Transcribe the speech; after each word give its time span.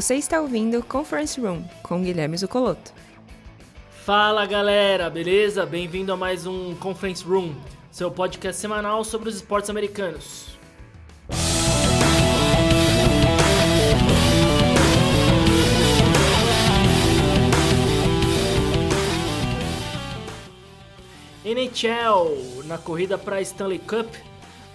Você 0.00 0.14
está 0.14 0.40
ouvindo 0.40 0.82
Conference 0.82 1.38
Room 1.38 1.62
com 1.82 2.00
Guilherme 2.02 2.34
Zucoloto. 2.34 2.90
Fala 4.02 4.46
galera, 4.46 5.10
beleza? 5.10 5.66
Bem-vindo 5.66 6.10
a 6.10 6.16
mais 6.16 6.46
um 6.46 6.74
Conference 6.74 7.22
Room, 7.22 7.54
seu 7.92 8.10
podcast 8.10 8.58
semanal 8.58 9.04
sobre 9.04 9.28
os 9.28 9.34
esportes 9.34 9.68
americanos. 9.68 10.58
NHL, 21.44 22.64
na 22.64 22.78
corrida 22.78 23.18
para 23.18 23.42
Stanley 23.42 23.80
Cup, 23.80 24.08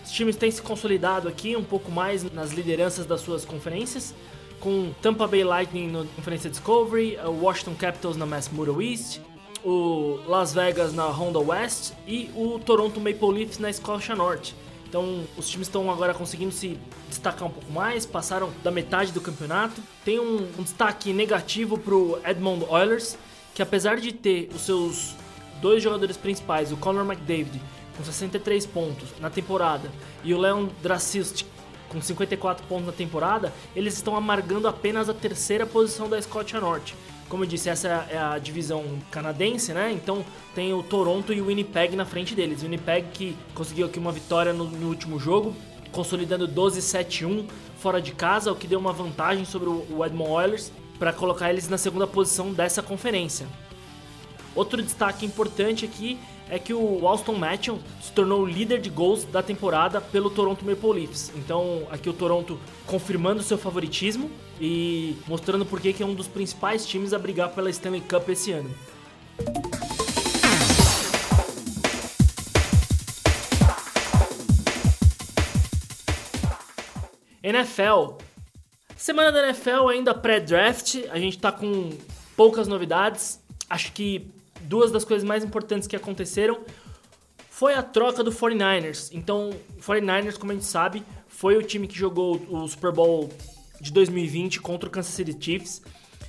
os 0.04 0.12
times 0.12 0.36
têm 0.36 0.52
se 0.52 0.62
consolidado 0.62 1.28
aqui 1.28 1.56
um 1.56 1.64
pouco 1.64 1.92
mais 1.92 2.22
nas 2.32 2.52
lideranças 2.52 3.08
das 3.08 3.22
suas 3.22 3.44
conferências, 3.44 4.14
com 4.60 4.92
Tampa 5.02 5.28
Bay 5.28 5.44
Lightning 5.44 5.92
na 5.92 6.06
Conferência 6.16 6.50
Discovery, 6.50 7.18
o 7.26 7.44
Washington 7.44 7.76
Capitals 7.76 8.18
na 8.18 8.26
Mass 8.26 8.50
Mutual 8.50 8.82
East, 8.82 9.20
o 9.64 10.20
Las 10.28 10.54
Vegas 10.54 10.94
na 10.94 11.06
Honda 11.08 11.40
West 11.40 11.94
e 12.08 12.30
o 12.36 12.60
Toronto 12.60 13.00
Maple 13.00 13.32
Leafs 13.32 13.58
na 13.58 13.72
Scotia 13.72 14.16
Norte. 14.16 14.56
Então, 14.88 15.24
os 15.36 15.50
times 15.50 15.68
estão 15.68 15.92
agora 15.92 16.14
conseguindo 16.14 16.52
se 16.52 16.80
destacar 17.10 17.48
um 17.48 17.52
pouco 17.52 17.72
mais, 17.72 18.06
passaram 18.06 18.50
da 18.64 18.72
metade 18.72 19.12
do 19.12 19.20
campeonato. 19.20 19.82
Tem 20.06 20.20
um, 20.20 20.48
um 20.58 20.64
destaque 20.64 21.12
negativo 21.12 21.78
para 21.78 21.94
o 21.94 22.20
Edmond 22.24 22.66
Oilers, 22.70 23.18
que 23.54 23.62
apesar 23.62 24.00
de 24.00 24.14
ter 24.14 24.50
os 24.54 24.62
seus 24.62 25.16
dois 25.62 25.82
jogadores 25.82 26.16
principais, 26.16 26.72
o 26.72 26.78
Conor 26.78 27.06
McDavid 27.06 27.60
com 27.98 28.04
63 28.04 28.66
pontos 28.66 29.10
na 29.20 29.30
temporada 29.30 29.90
e 30.24 30.34
o 30.34 30.38
Leon 30.38 30.68
Dracist 30.82 31.46
com 31.90 32.02
54 32.02 32.66
pontos 32.68 32.86
na 32.86 32.92
temporada, 32.92 33.54
eles 33.76 33.94
estão 33.94 34.16
amargando 34.16 34.68
apenas 34.68 35.10
a 35.10 35.14
terceira 35.14 35.66
posição 35.66 36.10
da 36.10 36.22
Scotia 36.22 36.60
Norte. 36.60 36.96
Como 37.28 37.44
eu 37.44 37.48
disse, 37.48 37.70
essa 37.70 37.88
é 38.10 38.18
a 38.18 38.38
divisão 38.38 38.84
canadense, 39.10 39.74
né? 39.74 39.92
Então 39.92 40.24
tem 40.54 40.74
o 40.74 40.84
Toronto 40.84 41.34
e 41.34 41.42
o 41.42 41.48
Winnipeg 41.48 41.96
na 41.96 42.06
frente 42.06 42.36
deles. 42.36 42.62
O 42.62 42.66
Winnipeg 42.66 43.08
que 43.14 43.38
conseguiu 43.56 43.88
aqui 43.88 43.98
uma 43.98 44.12
vitória 44.12 44.54
no, 44.54 44.66
no 44.66 44.88
último 44.88 45.20
jogo, 45.20 45.56
consolidando 45.92 46.48
12-7-1 46.48 47.46
fora 47.80 48.02
de 48.02 48.12
casa, 48.12 48.52
o 48.52 48.56
que 48.56 48.68
deu 48.68 48.80
uma 48.80 48.94
vantagem 48.94 49.44
sobre 49.44 49.70
o 49.70 50.06
Edmond 50.06 50.32
Oilers 50.32 50.72
para 51.00 51.12
colocar 51.12 51.50
eles 51.50 51.68
na 51.68 51.78
segunda 51.78 52.06
posição 52.06 52.54
dessa 52.54 52.82
conferência. 52.82 53.48
Outro 54.56 54.82
destaque 54.82 55.26
importante 55.26 55.84
aqui 55.84 56.18
que 56.60 56.74
o 56.74 57.08
Alston 57.08 57.36
Matthew 57.36 57.80
se 58.02 58.12
tornou 58.12 58.42
o 58.42 58.46
líder 58.46 58.80
de 58.80 58.90
gols 58.90 59.24
da 59.26 59.42
temporada 59.42 60.00
pelo 60.00 60.30
Toronto 60.30 60.66
Maple 60.66 60.92
Leafs. 60.92 61.32
Então, 61.36 61.88
aqui 61.90 62.10
o 62.10 62.14
Toronto 62.14 62.60
confirmando 62.86 63.42
seu 63.42 63.58
favoritismo 63.58 64.30
e 64.60 65.16
mostrando 65.28 65.66
por 65.66 65.82
que 65.82 66.02
é 66.02 66.06
um 66.06 66.14
dos 66.14 66.28
principais 66.28 66.86
times 66.86 67.14
a 67.14 67.20
brigar 67.20 67.50
pela 67.50 67.70
Stanley 67.70 68.02
Cup 68.02 68.30
esse 68.30 68.52
ano. 68.52 68.70
NFL. 77.42 78.18
Semana 78.96 79.32
da 79.32 79.48
NFL 79.48 79.90
ainda 79.90 80.16
pré-draft, 80.16 80.96
a 81.12 81.20
gente 81.20 81.38
tá 81.38 81.52
com 81.52 81.92
poucas 82.36 82.68
novidades. 82.68 83.40
Acho 83.70 83.92
que 83.92 84.32
duas 84.66 84.92
das 84.92 85.06
coisas 85.06 85.28
mais 85.28 85.44
importantes 85.44 85.88
que 85.88 85.96
aconteceram 85.96 86.60
foi 87.50 87.74
a 87.74 87.82
troca 87.82 88.22
do 88.22 88.32
49ers. 88.32 89.10
Então, 89.14 89.52
o 89.78 89.82
49ers, 89.82 90.38
como 90.38 90.52
a 90.52 90.56
gente 90.56 90.66
sabe, 90.66 91.04
foi 91.28 91.56
o 91.56 91.64
time 91.64 91.88
que 91.88 91.98
jogou 91.98 92.36
o 92.50 92.68
Super 92.68 92.92
Bowl 92.92 93.30
de 93.80 93.94
2020 93.94 94.60
contra 94.60 94.90
o 94.90 94.92
Kansas 94.92 95.14
City 95.14 95.36
Chiefs, 95.40 95.82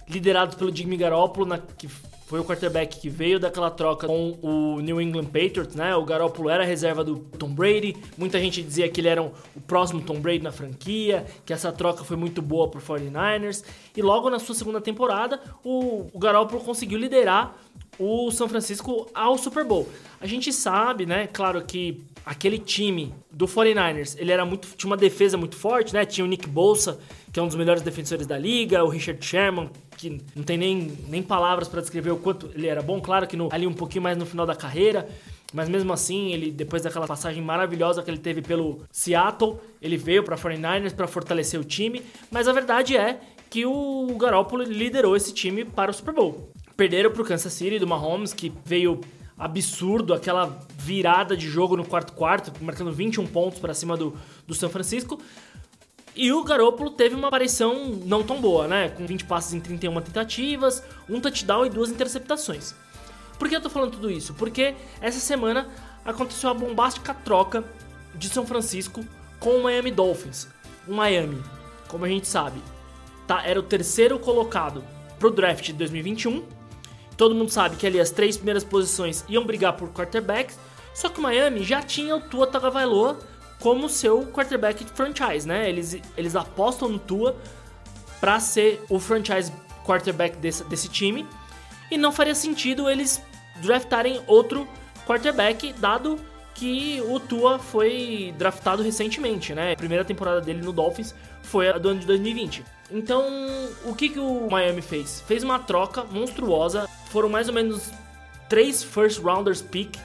liderado 0.09 0.57
pelo 0.57 0.75
Jimmy 0.75 0.97
Garoppolo, 0.97 1.47
na, 1.47 1.59
que 1.59 1.89
foi 2.27 2.41
o 2.41 2.45
quarterback 2.45 2.99
que 2.99 3.09
veio 3.09 3.39
daquela 3.39 3.71
troca 3.71 4.09
com 4.09 4.37
o 4.43 4.81
New 4.81 5.01
England 5.01 5.27
Patriots, 5.27 5.77
né? 5.77 5.95
O 5.95 6.05
Garoppolo 6.05 6.51
era 6.51 6.65
a 6.65 6.67
reserva 6.67 7.05
do 7.05 7.19
Tom 7.19 7.55
Brady. 7.55 7.97
Muita 8.19 8.39
gente 8.41 8.63
dizia 8.63 8.89
que 8.89 9.01
ele 9.01 9.09
era 9.09 9.23
o 9.23 9.33
próximo 9.67 10.03
Tom 10.03 10.21
Brady 10.21 10.43
na 10.43 10.51
franquia, 10.51 11.25
que 11.45 11.53
essa 11.53 11.71
troca 11.71 12.03
foi 12.03 12.17
muito 12.17 12.43
boa 12.43 12.69
pro 12.69 12.81
49ers. 12.81 13.65
E 13.97 14.03
logo 14.03 14.29
na 14.29 14.41
sua 14.41 14.57
segunda 14.57 14.81
temporada, 14.81 15.41
o, 15.63 16.09
o 16.13 16.19
Garoppolo 16.19 16.63
conseguiu 16.65 16.99
liderar 16.99 17.57
o 17.99 18.31
São 18.31 18.49
Francisco 18.49 19.09
ao 19.15 19.39
Super 19.39 19.65
Bowl. 19.65 19.89
A 20.21 20.27
gente 20.27 20.53
sabe, 20.53 21.07
né, 21.07 21.27
claro 21.27 21.63
que 21.63 22.03
aquele 22.25 22.59
time 22.59 23.15
do 23.31 23.47
49ers, 23.47 24.17
ele 24.19 24.33
era 24.33 24.45
muito 24.45 24.69
tinha 24.77 24.91
uma 24.91 24.97
defesa 24.97 25.37
muito 25.37 25.57
forte, 25.57 25.95
né? 25.95 26.05
Tinha 26.05 26.25
o 26.25 26.29
Nick 26.29 26.49
Bolsa, 26.49 26.99
que 27.33 27.39
é 27.39 27.43
um 27.43 27.47
dos 27.47 27.55
melhores 27.55 27.83
defensores 27.83 28.27
da 28.27 28.37
liga, 28.37 28.83
o 28.83 28.89
Richard 28.89 29.25
Sherman, 29.25 29.71
que 29.97 30.21
não 30.35 30.43
tem 30.43 30.59
nem, 30.59 30.99
nem 31.09 31.23
palavras 31.23 31.69
para 31.69 31.81
descrever 31.81 32.11
o 32.11 32.17
quanto 32.17 32.51
ele 32.55 32.67
era 32.67 32.83
bom, 32.83 33.01
claro 33.01 33.27
que 33.27 33.37
no, 33.37 33.49
ali 33.53 33.67
um 33.67 33.73
pouquinho 33.73 34.03
mais 34.03 34.17
no 34.17 34.27
final 34.27 34.45
da 34.45 34.57
carreira, 34.57 35.09
mas 35.53 35.69
mesmo 35.69 35.93
assim, 35.93 36.33
ele 36.33 36.51
depois 36.51 36.83
daquela 36.83 37.07
passagem 37.07 37.43
maravilhosa 37.43 38.03
que 38.03 38.11
ele 38.11 38.19
teve 38.19 38.43
pelo 38.43 38.81
Seattle, 38.91 39.57
ele 39.81 39.97
veio 39.97 40.25
para 40.25 40.37
49ers 40.37 40.95
para 40.95 41.07
fortalecer 41.07 41.61
o 41.61 41.65
time, 41.65 42.03
mas 42.31 42.49
a 42.49 42.53
verdade 42.53 42.97
é 42.97 43.21
que 43.49 43.65
o 43.65 44.17
Garoppolo 44.19 44.65
liderou 44.65 45.17
esse 45.17 45.33
time 45.33 45.65
para 45.65 45.91
o 45.91 45.95
Super 45.95 46.13
Bowl. 46.13 46.51
Perderam 46.77 47.11
para 47.11 47.23
o 47.23 47.25
Kansas 47.25 47.53
City 47.53 47.79
do 47.79 47.87
Mahomes, 47.87 48.33
que 48.35 48.53
veio 48.65 49.01
absurdo, 49.39 50.15
aquela 50.15 50.61
virada 50.77 51.37
de 51.37 51.49
jogo 51.49 51.77
no 51.77 51.85
quarto 51.85 52.13
quarto, 52.13 52.53
marcando 52.63 52.93
21 52.93 53.27
pontos 53.27 53.59
para 53.59 53.75
cima 53.75 53.97
do, 53.97 54.17
do 54.47 54.55
São 54.55 54.69
Francisco. 54.69 55.21
E 56.15 56.33
o 56.33 56.43
Garoppolo 56.43 56.91
teve 56.91 57.15
uma 57.15 57.29
aparição 57.29 58.01
não 58.05 58.23
tão 58.23 58.41
boa, 58.41 58.67
né? 58.67 58.89
Com 58.89 59.07
20 59.07 59.25
passes 59.25 59.53
em 59.53 59.61
31 59.61 60.01
tentativas, 60.01 60.83
um 61.09 61.21
touchdown 61.21 61.67
e 61.67 61.71
duas 61.71 61.91
interceptações. 61.91 62.75
Por 63.39 63.49
que 63.49 63.57
eu 63.57 63.61
tô 63.61 63.69
falando 63.69 63.93
tudo 63.93 64.11
isso? 64.11 64.33
Porque 64.33 64.75
essa 65.01 65.21
semana 65.21 65.69
aconteceu 66.05 66.49
a 66.49 66.55
bombástica 66.55 67.13
troca 67.13 67.65
de 68.15 68.29
São 68.31 68.47
Francisco 68.47 69.05
com 69.39 69.59
o 69.59 69.63
Miami 69.65 69.91
Dolphins. 69.91 70.49
O 70.89 70.95
Miami, 70.95 71.43
como 71.89 72.07
a 72.07 72.09
gente 72.09 72.27
sabe, 72.27 72.63
tá, 73.27 73.45
era 73.45 73.61
o 73.61 73.63
terceiro 73.63 74.19
colocado 74.19 74.83
pro 75.19 75.31
draft 75.31 75.67
de 75.67 75.75
2021 75.75 76.56
Todo 77.17 77.35
mundo 77.35 77.51
sabe 77.51 77.77
que 77.77 77.87
ali 77.87 78.01
as 78.01 78.11
três 78.11 78.37
primeiras 78.37 78.65
posições 78.65 79.25
iam 79.29 79.45
brigar 79.45 79.75
por 79.75 79.91
quarterbacks, 79.91 80.59
só 80.95 81.09
que 81.09 81.19
o 81.19 81.23
Miami 81.23 81.63
já 81.63 81.83
tinha 81.83 82.15
o 82.17 82.21
Tua 82.21 82.47
Tagovailoa 82.47 83.19
como 83.61 83.89
seu 83.89 84.27
quarterback 84.27 84.85
de 84.85 84.91
franchise, 84.91 85.47
né? 85.47 85.69
Eles, 85.69 85.99
eles 86.17 86.37
apostam 86.37 86.89
no 86.89 86.99
Tua 86.99 87.37
para 88.21 88.39
ser 88.41 88.85
o 88.89 88.99
franchise 88.99 89.53
quarterback 89.85 90.37
desse, 90.37 90.65
desse 90.65 90.89
time 90.89 91.27
e 91.91 91.97
não 91.97 92.13
faria 92.13 92.35
sentido 92.35 92.91
eles 92.91 93.23
draftarem 93.63 94.21
outro 94.27 94.69
quarterback, 95.07 95.73
dado 95.75 96.19
que 96.55 97.03
o 97.09 97.21
Tua 97.21 97.59
foi 97.59 98.35
draftado 98.39 98.83
recentemente, 98.83 99.55
né? 99.55 99.73
A 99.73 99.77
primeira 99.77 100.05
temporada 100.05 100.41
dele 100.41 100.63
no 100.63 100.73
Dolphins 100.73 101.15
foi 101.43 101.69
a 101.69 101.79
do 101.79 101.91
ano 101.91 102.01
de 102.01 102.07
2020. 102.07 102.65
Então, 102.91 103.25
o 103.85 103.95
que, 103.95 104.09
que 104.09 104.19
o 104.19 104.49
Miami 104.51 104.81
fez? 104.81 105.21
Fez 105.27 105.43
uma 105.43 105.59
troca 105.59 106.05
monstruosa. 106.05 106.89
Foram 107.07 107.29
mais 107.29 107.49
ou 107.49 107.55
menos 107.55 107.91
três 108.49 108.83
first 108.83 109.21
rounders 109.21 109.63
pick 109.63 109.97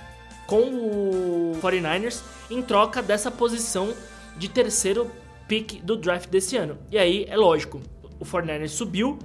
com 0.47 0.61
o 0.61 1.57
49ers 1.61 2.21
em 2.49 2.61
troca 2.61 3.01
dessa 3.01 3.31
posição 3.31 3.93
de 4.37 4.49
terceiro 4.49 5.09
pick 5.47 5.81
do 5.83 5.95
draft 5.95 6.29
desse 6.29 6.57
ano. 6.57 6.77
E 6.91 6.97
aí, 6.97 7.25
é 7.29 7.37
lógico, 7.37 7.81
o 8.19 8.25
49ers 8.25 8.69
subiu 8.69 9.17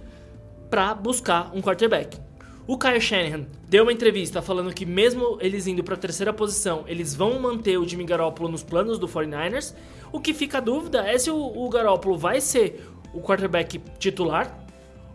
para 0.71 0.95
buscar 0.95 1.51
um 1.55 1.61
quarterback. 1.61 2.19
O 2.67 2.77
Kyle 2.77 3.01
Shanahan 3.01 3.47
deu 3.69 3.85
uma 3.85 3.93
entrevista 3.93 4.43
falando 4.43 4.75
que 4.75 4.85
mesmo 4.85 5.39
eles 5.41 5.69
indo 5.69 5.85
para 5.85 5.95
a 5.95 5.99
terceira 5.99 6.33
posição, 6.33 6.85
eles 6.89 7.15
vão 7.15 7.39
manter 7.39 7.79
o 7.79 7.87
Jimmy 7.87 8.05
Garoppolo 8.05 8.49
nos 8.49 8.65
planos 8.65 8.99
do 8.99 9.07
49ers. 9.07 9.73
O 10.13 10.19
que 10.19 10.35
fica 10.35 10.59
a 10.59 10.61
dúvida 10.61 11.07
é 11.07 11.17
se 11.17 11.31
o, 11.31 11.37
o 11.37 11.69
Garoppolo 11.69 12.19
vai 12.19 12.41
ser 12.41 12.85
o 13.13 13.21
quarterback 13.21 13.79
titular 13.99 14.66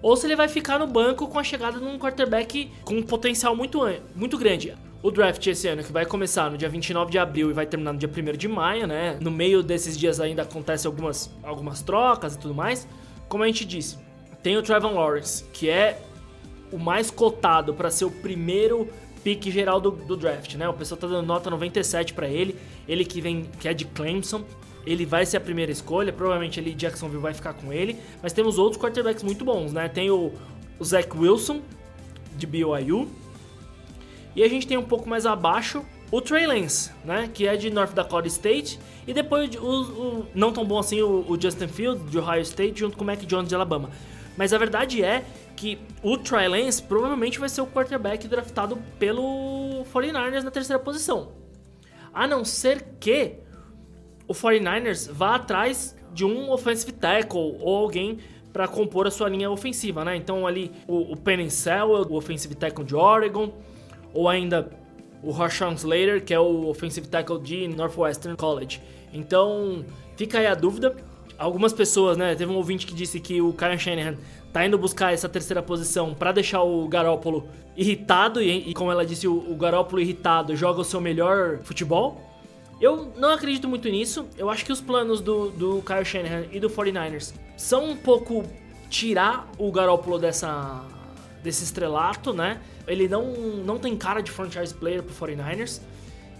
ou 0.01 0.15
se 0.15 0.25
ele 0.27 0.35
vai 0.35 0.47
ficar 0.47 0.79
no 0.79 0.87
banco 0.87 1.27
com 1.27 1.37
a 1.37 1.43
chegada 1.43 1.79
de 1.79 1.85
um 1.85 1.97
quarterback 1.97 2.71
com 2.83 2.95
um 2.95 3.03
potencial 3.03 3.55
muito, 3.55 3.79
muito 4.15 4.37
grande. 4.37 4.73
O 5.03 5.09
draft 5.09 5.45
esse 5.47 5.67
ano, 5.67 5.83
que 5.83 5.91
vai 5.91 6.05
começar 6.05 6.49
no 6.51 6.57
dia 6.57 6.69
29 6.69 7.11
de 7.11 7.17
abril 7.17 7.49
e 7.49 7.53
vai 7.53 7.65
terminar 7.65 7.93
no 7.93 7.99
dia 7.99 8.09
1 8.09 8.37
de 8.37 8.47
maio, 8.47 8.85
né? 8.85 9.17
No 9.19 9.31
meio 9.31 9.63
desses 9.63 9.97
dias 9.97 10.19
ainda 10.19 10.43
acontecem 10.43 10.87
algumas, 10.87 11.31
algumas 11.41 11.81
trocas 11.81 12.35
e 12.35 12.39
tudo 12.39 12.53
mais. 12.53 12.87
Como 13.27 13.43
a 13.43 13.47
gente 13.47 13.65
disse, 13.65 13.97
tem 14.43 14.57
o 14.57 14.61
Trevor 14.61 14.93
Lawrence, 14.93 15.43
que 15.53 15.69
é 15.69 15.99
o 16.71 16.77
mais 16.77 17.09
cotado 17.09 17.73
para 17.73 17.89
ser 17.89 18.05
o 18.05 18.11
primeiro 18.11 18.87
pique 19.23 19.51
geral 19.51 19.79
do, 19.79 19.91
do, 19.91 20.15
draft, 20.15 20.55
né? 20.55 20.67
O 20.67 20.73
pessoal 20.73 20.99
tá 20.99 21.07
dando 21.07 21.25
nota 21.25 21.49
97 21.49 22.13
para 22.13 22.27
ele, 22.27 22.55
ele 22.87 23.05
que 23.05 23.21
vem 23.21 23.49
que 23.59 23.67
é 23.67 23.73
de 23.73 23.85
Clemson, 23.85 24.43
ele 24.85 25.05
vai 25.05 25.25
ser 25.25 25.37
a 25.37 25.41
primeira 25.41 25.71
escolha, 25.71 26.11
provavelmente 26.11 26.59
ele 26.59 26.73
Jacksonville 26.73 27.21
vai 27.21 27.33
ficar 27.33 27.53
com 27.53 27.71
ele, 27.71 27.97
mas 28.21 28.33
temos 28.33 28.57
outros 28.57 28.81
quarterbacks 28.81 29.23
muito 29.23 29.45
bons, 29.45 29.71
né? 29.71 29.87
Tem 29.87 30.09
o, 30.09 30.31
Zach 30.83 31.07
Wilson 31.15 31.61
de 32.35 32.47
BYU 32.47 33.07
e 34.35 34.43
a 34.43 34.47
gente 34.47 34.65
tem 34.65 34.77
um 34.77 34.83
pouco 34.83 35.07
mais 35.07 35.25
abaixo 35.25 35.85
o 36.11 36.19
Trey 36.19 36.45
Lance, 36.45 36.91
né? 37.05 37.29
Que 37.33 37.47
é 37.47 37.55
de 37.55 37.69
North 37.69 37.93
Dakota 37.93 38.27
State 38.27 38.79
e 39.07 39.13
depois 39.13 39.55
o, 39.55 39.61
o 39.61 40.27
não 40.33 40.51
tão 40.51 40.65
bom 40.65 40.79
assim 40.79 41.01
o, 41.01 41.25
o 41.27 41.39
Justin 41.39 41.67
Fields 41.67 42.09
de 42.09 42.17
Ohio 42.17 42.41
State 42.41 42.79
junto 42.79 42.97
com 42.97 43.03
o 43.03 43.07
Mac 43.07 43.19
Jones 43.19 43.47
de 43.47 43.55
Alabama. 43.55 43.89
Mas 44.35 44.53
a 44.53 44.57
verdade 44.57 45.03
é 45.03 45.23
que 45.55 45.77
o 46.01 46.17
Trey 46.17 46.47
Lance 46.47 46.81
provavelmente 46.81 47.39
vai 47.39 47.47
ser 47.47 47.61
o 47.61 47.67
quarterback 47.67 48.27
draftado 48.27 48.77
pelo 48.97 49.85
49ers 49.93 50.41
na 50.41 50.51
terceira 50.51 50.81
posição. 50.81 51.31
A 52.13 52.27
não 52.27 52.43
ser 52.43 52.81
que 52.99 53.35
o 54.31 54.33
49ers 54.33 55.11
vá 55.11 55.35
atrás 55.35 55.95
de 56.13 56.25
um 56.25 56.49
offensive 56.51 56.93
tackle 56.93 57.57
ou 57.59 57.75
alguém 57.75 58.17
para 58.51 58.67
compor 58.67 59.07
a 59.07 59.11
sua 59.11 59.29
linha 59.29 59.49
ofensiva, 59.51 60.03
né? 60.03 60.15
Então 60.15 60.47
ali 60.47 60.71
o, 60.87 61.13
o 61.13 61.17
Penny 61.17 61.49
Sewell, 61.49 62.07
o 62.09 62.15
offensive 62.15 62.55
tackle 62.55 62.83
de 62.83 62.95
Oregon, 62.95 63.53
ou 64.13 64.27
ainda 64.27 64.69
o 65.21 65.31
Rashawn 65.31 65.73
Slater, 65.73 66.23
que 66.23 66.33
é 66.33 66.39
o 66.39 66.67
offensive 66.67 67.07
tackle 67.07 67.39
de 67.39 67.67
Northwestern 67.67 68.37
College. 68.37 68.81
Então 69.13 69.85
fica 70.15 70.39
aí 70.39 70.47
a 70.47 70.55
dúvida. 70.55 70.95
Algumas 71.37 71.73
pessoas, 71.73 72.17
né? 72.17 72.35
Teve 72.35 72.51
um 72.51 72.55
ouvinte 72.55 72.85
que 72.85 72.93
disse 72.93 73.19
que 73.19 73.41
o 73.41 73.51
Kyle 73.51 73.77
Shanahan 73.77 74.15
tá 74.53 74.65
indo 74.65 74.77
buscar 74.77 75.13
essa 75.13 75.27
terceira 75.27 75.61
posição 75.61 76.13
para 76.13 76.31
deixar 76.31 76.61
o 76.61 76.87
Garoppolo 76.87 77.47
irritado 77.75 78.41
e, 78.41 78.69
e 78.69 78.73
como 78.73 78.91
ela 78.91 79.05
disse, 79.05 79.27
o, 79.27 79.51
o 79.51 79.55
Garoppolo 79.55 80.01
irritado 80.01 80.55
joga 80.55 80.81
o 80.81 80.83
seu 80.83 81.01
melhor 81.01 81.59
futebol. 81.63 82.30
Eu 82.81 83.13
não 83.15 83.29
acredito 83.29 83.67
muito 83.67 83.87
nisso. 83.87 84.25
Eu 84.35 84.49
acho 84.49 84.65
que 84.65 84.71
os 84.71 84.81
planos 84.81 85.21
do, 85.21 85.51
do 85.51 85.83
Kyle 85.83 86.03
Shanahan 86.03 86.45
e 86.51 86.59
do 86.59 86.67
49ers 86.67 87.33
são 87.55 87.91
um 87.91 87.95
pouco 87.95 88.43
tirar 88.89 89.47
o 89.57 89.71
Garoppolo 89.71 90.17
dessa, 90.17 90.83
desse 91.43 91.63
estrelato, 91.63 92.33
né? 92.33 92.59
Ele 92.87 93.07
não, 93.07 93.31
não 93.63 93.77
tem 93.77 93.95
cara 93.95 94.21
de 94.21 94.31
franchise 94.31 94.73
player 94.73 95.03
pro 95.03 95.13
49ers. 95.13 95.79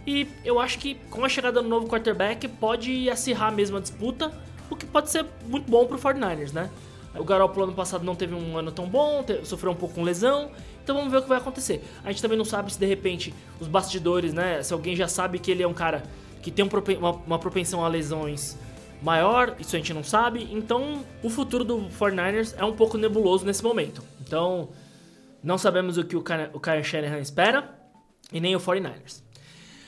E 0.06 0.28
eu 0.44 0.60
acho 0.60 0.80
que 0.80 0.96
com 1.12 1.24
a 1.24 1.30
chegada 1.30 1.62
do 1.62 1.70
novo 1.70 1.88
quarterback 1.88 2.48
pode 2.48 3.08
acirrar 3.08 3.54
mesmo 3.54 3.78
a 3.78 3.80
disputa, 3.80 4.32
o 4.68 4.76
que 4.76 4.86
pode 4.86 5.12
ser 5.12 5.26
muito 5.46 5.70
bom 5.70 5.86
pro 5.86 6.00
49ers, 6.00 6.52
né? 6.52 6.72
O 7.14 7.24
Garoppolo 7.24 7.66
ano 7.66 7.74
passado 7.74 8.04
não 8.04 8.16
teve 8.16 8.34
um 8.34 8.58
ano 8.58 8.72
tão 8.72 8.88
bom, 8.88 9.24
sofreu 9.44 9.74
um 9.74 9.76
pouco 9.76 9.96
com 9.96 10.02
lesão, 10.02 10.50
então 10.82 10.96
vamos 10.96 11.12
ver 11.12 11.20
o 11.20 11.22
que 11.22 11.30
vai 11.30 11.38
acontecer. 11.38 11.84
A 12.04 12.12
gente 12.12 12.22
também 12.22 12.38
não 12.38 12.46
sabe 12.46 12.72
se 12.74 12.80
de 12.80 12.86
repente 12.86 13.34
os 13.60 13.68
bastidores, 13.68 14.34
né? 14.34 14.64
Se 14.64 14.74
alguém 14.74 14.96
já 14.96 15.08
sabe 15.08 15.38
que 15.38 15.52
ele 15.52 15.62
é 15.62 15.68
um 15.68 15.74
cara 15.74 16.04
que 16.42 16.52
tem 16.52 16.68
uma, 17.26 17.40
propensão 17.40 17.86
a 17.86 17.88
lesões 17.88 18.58
maior, 19.02 19.56
isso 19.60 19.76
a 19.76 19.80
gente 19.80 19.94
não 19.94 20.04
sabe. 20.04 20.48
Então, 20.52 21.06
o 21.24 21.30
futuro 21.30 21.64
do 21.64 21.78
49ers 22.00 22.54
é 22.58 22.66
um 22.66 22.74
pouco 22.74 22.98
nebuloso 22.98 23.46
nesse 23.46 23.64
momento. 23.64 24.04
Então, 24.22 24.70
não 25.44 25.58
sabemos 25.58 25.98
o 25.98 26.04
que 26.04 26.16
o 26.16 26.24
Kyle 26.24 26.84
Shanahan 26.84 27.20
espera 27.20 27.76
e 28.32 28.40
nem 28.40 28.56
o 28.56 28.60
49ers. 28.60 29.22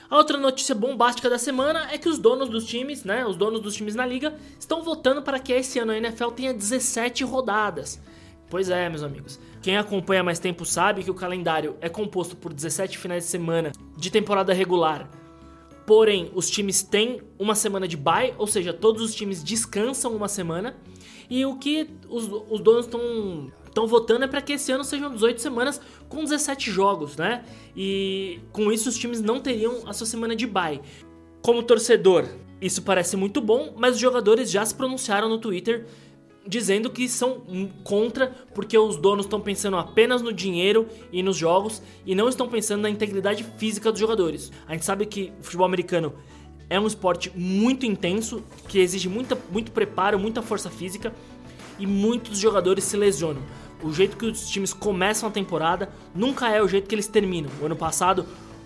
A 0.10 0.18
outra 0.18 0.38
notícia 0.38 0.76
bombástica 0.76 1.30
da 1.30 1.40
semana 1.40 1.92
é 1.92 1.98
que 1.98 2.08
os 2.08 2.20
donos 2.20 2.50
dos 2.50 2.66
times, 2.66 3.04
né, 3.04 3.26
os 3.26 3.36
donos 3.36 3.62
dos 3.62 3.74
times 3.76 3.96
na 3.96 4.06
liga, 4.06 4.36
estão 4.60 4.84
votando 4.84 5.24
para 5.24 5.40
que 5.40 5.52
esse 5.52 5.80
ano 5.80 5.92
a 5.92 5.98
NFL 5.98 6.30
tenha 6.30 6.54
17 6.54 7.24
rodadas. 7.24 8.00
Pois 8.48 8.70
é, 8.70 8.88
meus 8.90 9.02
amigos. 9.02 9.40
Quem 9.60 9.78
acompanha 9.78 10.24
mais 10.24 10.38
tempo 10.38 10.66
sabe 10.66 11.04
que 11.04 11.10
o 11.10 11.16
calendário 11.16 11.78
é 11.82 11.90
composto 11.90 12.36
por 12.36 12.54
17 12.54 12.98
finais 13.00 13.24
de 13.24 13.30
semana 13.32 13.72
de 13.98 14.12
temporada 14.12 14.54
regular 14.54 15.10
Porém, 15.86 16.32
os 16.34 16.50
times 16.50 16.82
têm 16.82 17.22
uma 17.38 17.56
semana 17.56 17.88
de 17.88 17.98
bye, 17.98 18.34
ou 18.38 18.48
seja, 18.48 18.72
todos 18.72 19.02
os 19.02 19.14
times 19.14 19.44
descansam 19.44 20.16
uma 20.16 20.28
semana. 20.28 20.76
E 21.30 21.46
o 21.46 21.58
que 21.58 21.90
os, 22.10 22.30
os 22.50 22.60
donos 22.62 22.86
estão 22.86 23.52
estão 23.74 23.88
votando 23.88 24.24
é 24.24 24.28
para 24.28 24.40
que 24.40 24.54
esse 24.54 24.72
ano 24.72 24.84
sejam 24.84 25.12
18 25.12 25.42
semanas 25.42 25.82
com 26.08 26.24
17 26.24 26.70
jogos, 26.70 27.18
né? 27.18 27.44
E 27.76 28.40
com 28.52 28.72
isso 28.72 28.88
os 28.88 28.96
times 28.96 29.20
não 29.20 29.40
teriam 29.40 29.82
a 29.88 29.94
sua 29.94 30.06
semana 30.06 30.36
de 30.36 30.46
bye. 30.46 30.80
Como 31.42 31.64
torcedor, 31.64 32.28
isso 32.62 32.84
parece 32.84 33.18
muito 33.18 33.42
bom, 33.42 33.74
mas 33.76 33.96
os 33.96 34.00
jogadores 34.00 34.52
já 34.52 34.64
se 34.64 34.76
pronunciaram 34.76 35.28
no 35.28 35.40
Twitter 35.40 35.88
dizendo 36.46 36.90
que 36.90 37.08
são 37.08 37.42
contra 37.84 38.28
porque 38.54 38.78
os 38.78 38.98
donos 38.98 39.26
estão 39.26 39.40
pensando 39.40 39.78
apenas 39.78 40.22
no 40.22 40.34
dinheiro 40.34 40.88
e 41.12 41.24
nos 41.24 41.38
jogos 41.38 41.82
e 42.06 42.14
não 42.14 42.28
estão 42.28 42.48
pensando 42.48 42.82
na 42.82 42.90
integridade 42.90 43.46
física 43.58 43.92
dos 43.92 44.00
jogadores. 44.00 44.52
A 44.68 44.74
gente 44.74 44.86
sabe 44.86 45.06
que 45.06 45.32
o 45.40 45.44
futebol 45.44 45.66
americano 45.66 46.14
é 46.70 46.80
um 46.80 46.88
esporte 46.88 47.32
muito 47.36 47.86
intenso, 47.86 48.44
que 48.68 48.80
exige 48.80 49.08
muita, 49.08 49.38
muito 49.52 49.72
preparo, 49.72 50.20
muita 50.20 50.42
força 50.42 50.70
física 50.70 51.14
e 51.80 51.88
muitos 51.88 52.38
jogadores 52.40 52.84
se 52.84 52.98
lesionam. 52.98 53.42
O 53.82 53.92
jeito 53.92 54.16
que 54.16 54.26
os 54.26 54.50
times 54.50 54.74
começam 54.74 55.28
a 55.28 55.32
temporada 55.32 55.90
nunca 56.16 56.50
é 56.50 56.62
o 56.62 56.68
jeito 56.68 56.88
que 56.88 56.96
eles 56.96 57.08
terminam. 57.08 57.52
O 57.62 57.66
ano 57.66 57.76
passado, 57.76 58.26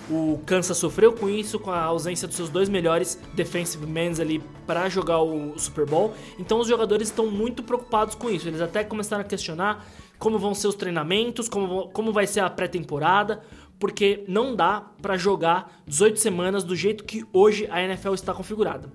o 0.09 0.39
Kansas 0.45 0.77
sofreu 0.77 1.11
com 1.11 1.29
isso, 1.29 1.59
com 1.59 1.69
a 1.69 1.81
ausência 1.81 2.27
dos 2.27 2.37
seus 2.37 2.49
dois 2.49 2.69
melhores 2.69 3.19
defensive 3.33 3.85
men 3.85 4.11
ali 4.19 4.41
para 4.65 4.87
jogar 4.89 5.21
o 5.21 5.57
Super 5.57 5.85
Bowl. 5.85 6.13
Então 6.39 6.59
os 6.59 6.67
jogadores 6.67 7.09
estão 7.09 7.27
muito 7.27 7.61
preocupados 7.61 8.15
com 8.15 8.29
isso. 8.29 8.47
Eles 8.47 8.61
até 8.61 8.83
começaram 8.83 9.21
a 9.21 9.25
questionar 9.25 9.85
como 10.17 10.39
vão 10.39 10.53
ser 10.53 10.67
os 10.67 10.75
treinamentos, 10.75 11.49
como, 11.49 11.89
como 11.89 12.11
vai 12.11 12.25
ser 12.25 12.39
a 12.39 12.49
pré-temporada, 12.49 13.41
porque 13.79 14.23
não 14.27 14.55
dá 14.55 14.81
para 15.01 15.17
jogar 15.17 15.81
18 15.85 16.19
semanas 16.19 16.63
do 16.63 16.75
jeito 16.75 17.03
que 17.03 17.25
hoje 17.31 17.67
a 17.69 17.81
NFL 17.81 18.13
está 18.13 18.33
configurada. 18.33 18.91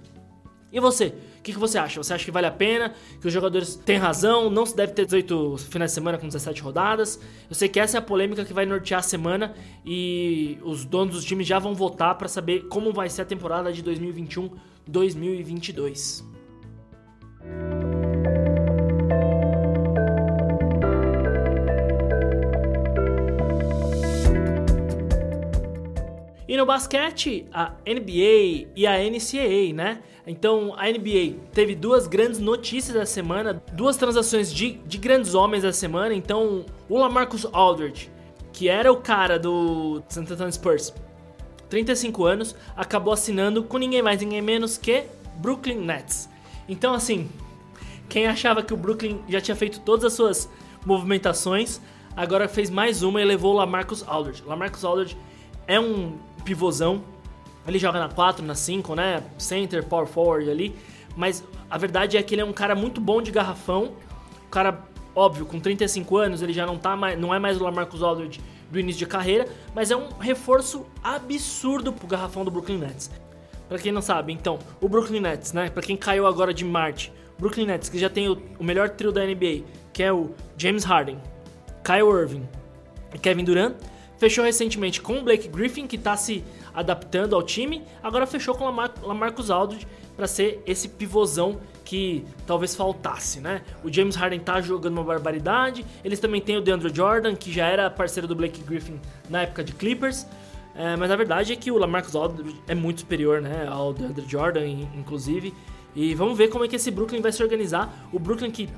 E 0.72 0.80
você? 0.80 1.14
O 1.38 1.42
que, 1.42 1.52
que, 1.52 1.58
você 1.58 1.76
acha? 1.76 2.02
Você 2.02 2.14
acha 2.14 2.24
que 2.24 2.30
vale 2.30 2.46
a 2.46 2.50
pena? 2.50 2.94
Que 3.20 3.26
os 3.26 3.32
jogadores 3.32 3.76
têm 3.76 3.98
razão? 3.98 4.48
Não 4.48 4.64
se 4.64 4.74
deve 4.74 4.92
ter 4.92 5.04
18 5.04 5.58
finais 5.58 5.90
de 5.90 5.94
semana 5.94 6.16
com 6.16 6.26
17 6.26 6.62
rodadas? 6.62 7.20
Eu 7.48 7.54
sei 7.54 7.68
que 7.68 7.78
essa 7.78 7.98
é 7.98 8.00
a 8.00 8.02
polêmica 8.02 8.42
que 8.42 8.54
vai 8.54 8.64
nortear 8.64 9.00
a 9.00 9.02
semana 9.02 9.54
e 9.84 10.56
os 10.62 10.86
donos 10.86 11.14
dos 11.14 11.24
times 11.24 11.46
já 11.46 11.58
vão 11.58 11.74
votar 11.74 12.16
para 12.16 12.26
saber 12.26 12.68
como 12.68 12.90
vai 12.90 13.10
ser 13.10 13.20
a 13.22 13.26
temporada 13.26 13.70
de 13.70 13.82
2021-2022. 13.82 16.24
No 26.62 26.66
basquete, 26.66 27.44
a 27.52 27.72
NBA 27.84 28.68
e 28.76 28.86
a 28.86 28.92
NCAA, 28.98 29.74
né? 29.74 30.00
Então 30.24 30.72
a 30.78 30.86
NBA 30.86 31.40
teve 31.52 31.74
duas 31.74 32.06
grandes 32.06 32.38
notícias 32.38 32.94
da 32.94 33.04
semana, 33.04 33.60
duas 33.72 33.96
transações 33.96 34.54
de, 34.54 34.74
de 34.86 34.96
grandes 34.96 35.34
homens 35.34 35.64
da 35.64 35.72
semana. 35.72 36.14
Então 36.14 36.64
o 36.88 36.96
Lamarcus 36.96 37.48
Aldridge, 37.52 38.12
que 38.52 38.68
era 38.68 38.92
o 38.92 38.98
cara 38.98 39.40
do 39.40 40.04
San 40.08 40.20
Antonio 40.20 40.52
Spurs, 40.52 40.94
35 41.68 42.24
anos, 42.24 42.54
acabou 42.76 43.12
assinando 43.12 43.64
com 43.64 43.76
ninguém 43.76 44.00
mais, 44.00 44.20
ninguém 44.20 44.40
menos 44.40 44.78
que 44.78 45.02
Brooklyn 45.38 45.80
Nets. 45.80 46.28
Então 46.68 46.94
assim, 46.94 47.28
quem 48.08 48.28
achava 48.28 48.62
que 48.62 48.72
o 48.72 48.76
Brooklyn 48.76 49.18
já 49.28 49.40
tinha 49.40 49.56
feito 49.56 49.80
todas 49.80 50.04
as 50.04 50.12
suas 50.12 50.48
movimentações, 50.86 51.80
agora 52.16 52.46
fez 52.46 52.70
mais 52.70 53.02
uma 53.02 53.20
e 53.20 53.24
levou 53.24 53.52
o 53.52 53.56
Lamarcus 53.56 54.04
Aldridge. 54.06 54.44
Lamarcus 54.46 54.84
Aldridge 54.84 55.16
é 55.66 55.80
um 55.80 56.18
pivôzão 56.42 57.02
ele 57.66 57.78
joga 57.78 57.98
na 57.98 58.08
4, 58.08 58.44
na 58.44 58.54
5, 58.54 58.94
né? 58.94 59.22
Center, 59.38 59.84
power 59.84 60.06
forward 60.06 60.50
ali. 60.50 60.74
Mas 61.16 61.44
a 61.70 61.78
verdade 61.78 62.16
é 62.16 62.22
que 62.22 62.34
ele 62.34 62.42
é 62.42 62.44
um 62.44 62.52
cara 62.52 62.74
muito 62.74 63.00
bom 63.00 63.22
de 63.22 63.30
garrafão. 63.30 63.92
O 64.46 64.50
cara, 64.50 64.82
óbvio, 65.14 65.46
com 65.46 65.60
35 65.60 66.16
anos, 66.16 66.42
ele 66.42 66.52
já 66.52 66.66
não, 66.66 66.76
tá 66.76 66.96
mais, 66.96 67.18
não 67.18 67.34
é 67.34 67.38
mais 67.38 67.60
o 67.60 67.64
Lamarcus 67.64 68.02
Aldridge 68.02 68.40
do 68.70 68.80
início 68.80 69.00
de 69.00 69.06
carreira, 69.06 69.46
mas 69.74 69.90
é 69.90 69.96
um 69.96 70.08
reforço 70.18 70.86
absurdo 71.04 71.92
pro 71.92 72.06
garrafão 72.06 72.44
do 72.44 72.50
Brooklyn 72.50 72.78
Nets. 72.78 73.10
Para 73.68 73.78
quem 73.78 73.92
não 73.92 74.02
sabe, 74.02 74.32
então, 74.32 74.58
o 74.80 74.88
Brooklyn 74.88 75.20
Nets, 75.20 75.52
né? 75.52 75.70
Para 75.70 75.82
quem 75.82 75.96
caiu 75.96 76.26
agora 76.26 76.52
de 76.52 76.64
Marte, 76.64 77.12
Brooklyn 77.38 77.66
Nets, 77.66 77.88
que 77.88 77.98
já 77.98 78.08
tem 78.08 78.28
o, 78.28 78.42
o 78.58 78.64
melhor 78.64 78.90
trio 78.90 79.12
da 79.12 79.24
NBA, 79.24 79.62
que 79.92 80.02
é 80.02 80.12
o 80.12 80.30
James 80.56 80.84
Harden, 80.84 81.18
Kyle 81.84 82.08
Irving 82.08 82.48
e 83.14 83.18
Kevin 83.18 83.44
Durant, 83.44 83.74
fechou 84.22 84.44
recentemente 84.44 85.00
com 85.00 85.18
o 85.18 85.22
Blake 85.24 85.48
Griffin, 85.48 85.84
que 85.84 85.98
tá 85.98 86.16
se 86.16 86.44
adaptando 86.72 87.34
ao 87.34 87.42
time. 87.42 87.82
Agora 88.00 88.24
fechou 88.24 88.54
com 88.54 88.64
Lamar 88.64 88.94
Lamarcus 89.02 89.50
Aldridge 89.50 89.84
para 90.16 90.28
ser 90.28 90.62
esse 90.64 90.88
pivôzão 90.90 91.58
que 91.84 92.24
talvez 92.46 92.76
faltasse, 92.76 93.40
né? 93.40 93.62
O 93.82 93.92
James 93.92 94.14
Harden 94.14 94.38
tá 94.38 94.60
jogando 94.60 94.92
uma 94.92 95.02
barbaridade. 95.02 95.84
Eles 96.04 96.20
também 96.20 96.40
têm 96.40 96.56
o 96.56 96.60
DeAndre 96.60 96.94
Jordan, 96.94 97.34
que 97.34 97.52
já 97.52 97.66
era 97.66 97.90
parceiro 97.90 98.28
do 98.28 98.36
Blake 98.36 98.62
Griffin 98.62 99.00
na 99.28 99.42
época 99.42 99.64
de 99.64 99.72
Clippers. 99.72 100.24
É, 100.76 100.94
mas 100.94 101.10
a 101.10 101.16
verdade 101.16 101.52
é 101.52 101.56
que 101.56 101.72
o 101.72 101.76
Lamarcus 101.76 102.14
Aldridge 102.14 102.62
é 102.68 102.76
muito 102.76 103.00
superior, 103.00 103.40
né, 103.42 103.66
ao 103.68 103.92
DeAndre 103.92 104.24
Jordan, 104.28 104.64
inclusive. 104.94 105.52
E 105.96 106.14
vamos 106.14 106.38
ver 106.38 106.46
como 106.46 106.64
é 106.64 106.68
que 106.68 106.76
esse 106.76 106.92
Brooklyn 106.92 107.20
vai 107.20 107.32
se 107.32 107.42
organizar. 107.42 107.92
O 108.12 108.20
Brooklyn 108.20 108.52
que 108.52 108.68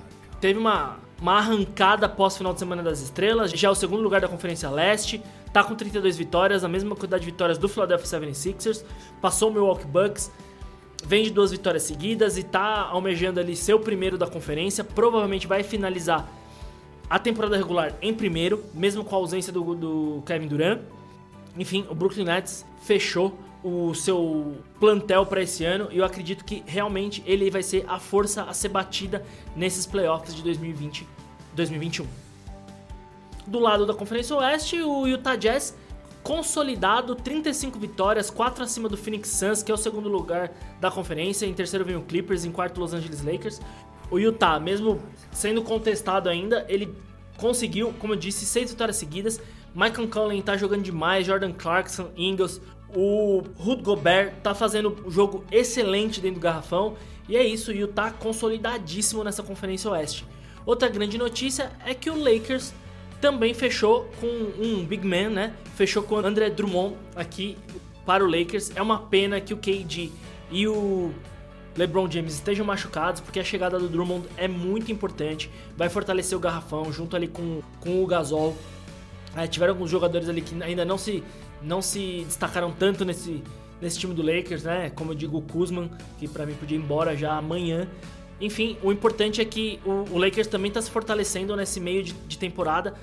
teve 0.40 0.58
uma, 0.58 0.96
uma 1.20 1.38
arrancada 1.38 2.08
pós 2.08 2.36
final 2.36 2.52
de 2.52 2.58
semana 2.58 2.82
das 2.82 3.00
estrelas, 3.00 3.50
já 3.50 3.68
é 3.68 3.70
o 3.70 3.74
segundo 3.74 4.02
lugar 4.02 4.20
da 4.20 4.28
Conferência 4.28 4.68
Leste, 4.70 5.22
tá 5.52 5.62
com 5.62 5.74
32 5.74 6.16
vitórias, 6.16 6.64
a 6.64 6.68
mesma 6.68 6.94
quantidade 6.94 7.24
de 7.24 7.30
vitórias 7.30 7.58
do 7.58 7.68
Philadelphia 7.68 8.20
76ers, 8.20 8.84
passou 9.20 9.50
o 9.50 9.52
Milwaukee 9.52 9.86
Bucks, 9.86 10.30
vem 11.06 11.24
de 11.24 11.30
duas 11.30 11.50
vitórias 11.50 11.82
seguidas 11.84 12.36
e 12.38 12.42
tá 12.42 12.88
almejando 12.90 13.38
ali 13.38 13.54
ser 13.54 13.74
o 13.74 13.80
primeiro 13.80 14.18
da 14.18 14.26
conferência, 14.26 14.82
provavelmente 14.82 15.46
vai 15.46 15.62
finalizar 15.62 16.28
a 17.08 17.18
temporada 17.18 17.56
regular 17.56 17.94
em 18.00 18.14
primeiro, 18.14 18.64
mesmo 18.72 19.04
com 19.04 19.14
a 19.14 19.18
ausência 19.18 19.52
do, 19.52 19.74
do 19.74 20.22
Kevin 20.26 20.48
Durant. 20.48 20.80
Enfim, 21.56 21.86
o 21.88 21.94
Brooklyn 21.94 22.24
Nets 22.24 22.64
fechou 22.82 23.38
o 23.64 23.94
seu 23.94 24.58
plantel 24.78 25.24
para 25.24 25.42
esse 25.42 25.64
ano 25.64 25.88
e 25.90 25.96
eu 25.96 26.04
acredito 26.04 26.44
que 26.44 26.62
realmente 26.66 27.22
ele 27.26 27.50
vai 27.50 27.62
ser 27.62 27.86
a 27.88 27.98
força 27.98 28.42
a 28.42 28.52
ser 28.52 28.68
batida 28.68 29.24
nesses 29.56 29.86
playoffs 29.86 30.34
de 30.34 30.42
2020 30.42 31.08
2021. 31.54 32.06
Do 33.46 33.58
lado 33.58 33.86
da 33.86 33.94
Conferência 33.94 34.36
Oeste, 34.36 34.82
o 34.82 35.06
Utah 35.06 35.36
Jazz 35.36 35.74
consolidado, 36.22 37.14
35 37.14 37.78
vitórias, 37.78 38.30
4 38.30 38.64
acima 38.64 38.88
do 38.88 38.96
Phoenix 38.96 39.28
Suns, 39.28 39.62
que 39.62 39.70
é 39.70 39.74
o 39.74 39.78
segundo 39.78 40.08
lugar 40.08 40.50
da 40.80 40.90
conferência. 40.90 41.44
Em 41.44 41.52
terceiro 41.52 41.84
vem 41.84 41.96
o 41.96 42.02
Clippers, 42.02 42.46
em 42.46 42.50
quarto 42.50 42.80
Los 42.80 42.94
Angeles 42.94 43.22
Lakers. 43.22 43.60
O 44.10 44.18
Utah, 44.18 44.58
mesmo 44.58 45.00
sendo 45.30 45.62
contestado 45.62 46.28
ainda, 46.28 46.64
ele 46.68 46.94
conseguiu, 47.36 47.92
como 47.98 48.14
eu 48.14 48.16
disse, 48.16 48.46
6 48.46 48.70
vitórias 48.70 48.96
seguidas. 48.96 49.40
Michael 49.74 50.08
Conley 50.08 50.42
tá 50.42 50.56
jogando 50.56 50.82
demais, 50.82 51.26
Jordan 51.26 51.52
Clarkson, 51.52 52.10
Ingles, 52.16 52.60
o 52.94 53.42
Rudy 53.58 53.82
Gobert 53.82 54.34
tá 54.42 54.54
fazendo 54.54 54.96
um 55.04 55.10
jogo 55.10 55.44
excelente 55.50 56.20
dentro 56.20 56.40
do 56.40 56.42
garrafão. 56.42 56.96
E 57.28 57.36
é 57.36 57.44
isso, 57.44 57.70
o 57.70 57.74
Utah 57.74 58.10
consolidadíssimo 58.10 59.24
nessa 59.24 59.42
Conferência 59.42 59.90
Oeste. 59.90 60.26
Outra 60.66 60.88
grande 60.88 61.18
notícia 61.18 61.72
é 61.84 61.94
que 61.94 62.10
o 62.10 62.16
Lakers 62.16 62.72
também 63.20 63.54
fechou 63.54 64.10
com 64.20 64.26
um 64.26 64.84
big 64.84 65.06
man, 65.06 65.30
né? 65.30 65.54
Fechou 65.74 66.02
com 66.02 66.16
o 66.16 66.18
André 66.18 66.50
Drummond 66.50 66.96
aqui 67.16 67.56
para 68.04 68.24
o 68.24 68.30
Lakers. 68.30 68.70
É 68.74 68.82
uma 68.82 68.98
pena 68.98 69.40
que 69.40 69.54
o 69.54 69.56
KD 69.56 70.10
e 70.50 70.68
o 70.68 71.12
LeBron 71.76 72.10
James 72.10 72.34
estejam 72.34 72.64
machucados, 72.64 73.20
porque 73.20 73.40
a 73.40 73.44
chegada 73.44 73.78
do 73.78 73.88
Drummond 73.88 74.26
é 74.36 74.46
muito 74.46 74.92
importante. 74.92 75.50
Vai 75.76 75.88
fortalecer 75.88 76.36
o 76.36 76.40
garrafão 76.40 76.92
junto 76.92 77.16
ali 77.16 77.28
com, 77.28 77.60
com 77.80 78.02
o 78.02 78.06
Gasol. 78.06 78.56
É, 79.36 79.46
tiveram 79.46 79.72
alguns 79.72 79.90
jogadores 79.90 80.28
ali 80.28 80.40
que 80.40 80.62
ainda 80.62 80.84
não 80.84 80.96
se, 80.96 81.22
não 81.62 81.82
se 81.82 82.24
destacaram 82.26 82.70
tanto 82.72 83.04
nesse, 83.04 83.42
nesse 83.80 83.98
time 83.98 84.14
do 84.14 84.22
Lakers, 84.22 84.62
né? 84.62 84.90
Como 84.90 85.12
eu 85.12 85.14
digo, 85.14 85.38
o 85.38 85.42
Kuzman, 85.42 85.90
que 86.18 86.28
para 86.28 86.46
mim 86.46 86.54
podia 86.54 86.76
ir 86.76 86.80
embora 86.80 87.16
já 87.16 87.36
amanhã. 87.36 87.88
Enfim, 88.40 88.76
o 88.82 88.92
importante 88.92 89.40
é 89.40 89.44
que 89.44 89.80
o, 89.84 90.14
o 90.14 90.18
Lakers 90.18 90.46
também 90.46 90.68
está 90.68 90.80
se 90.80 90.90
fortalecendo 90.90 91.56
nesse 91.56 91.80
meio 91.80 92.02
de, 92.02 92.12
de 92.12 92.38
temporada 92.38 92.94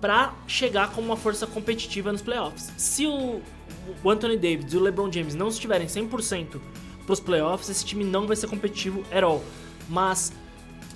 para 0.00 0.34
chegar 0.46 0.92
como 0.92 1.08
uma 1.08 1.16
força 1.16 1.46
competitiva 1.46 2.12
nos 2.12 2.22
playoffs. 2.22 2.72
Se 2.76 3.06
o, 3.06 3.40
o 4.02 4.10
Anthony 4.10 4.36
Davis 4.36 4.72
e 4.72 4.76
o 4.76 4.80
LeBron 4.80 5.10
James 5.10 5.34
não 5.34 5.48
estiverem 5.48 5.86
100% 5.86 6.60
para 7.04 7.12
os 7.12 7.20
playoffs, 7.20 7.68
esse 7.68 7.84
time 7.84 8.04
não 8.04 8.26
vai 8.26 8.36
ser 8.36 8.48
competitivo 8.48 9.02
at 9.10 9.22
all. 9.22 9.42
Mas 9.88 10.32